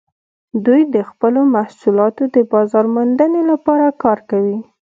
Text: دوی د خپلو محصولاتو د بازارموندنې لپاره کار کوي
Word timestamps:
دوی 0.65 0.81
د 0.95 0.97
خپلو 1.09 1.41
محصولاتو 1.55 2.23
د 2.35 2.37
بازارموندنې 2.51 3.41
لپاره 3.51 3.85
کار 4.03 4.19
کوي 4.29 4.59